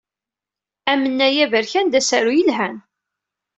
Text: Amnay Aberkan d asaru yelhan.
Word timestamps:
Amnay 0.91 1.35
Aberkan 1.45 1.87
d 1.89 1.93
asaru 1.99 2.33
yelhan. 2.35 2.75